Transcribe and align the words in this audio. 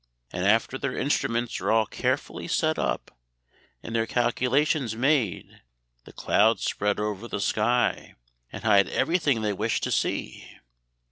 And 0.33 0.47
after 0.47 0.79
their 0.79 0.97
instruments 0.97 1.61
are 1.61 1.69
all 1.69 1.85
carefully 1.85 2.47
set 2.47 2.79
up, 2.79 3.11
and 3.83 3.95
their 3.95 4.07
calculations 4.07 4.95
made, 4.95 5.61
the 6.05 6.11
clouds 6.11 6.63
spread 6.63 6.99
over 6.99 7.27
the 7.27 7.39
sky, 7.39 8.15
and 8.51 8.63
hide 8.63 8.89
everything 8.89 9.43
they 9.43 9.53
wish 9.53 9.79
to 9.81 9.91
see. 9.91 10.57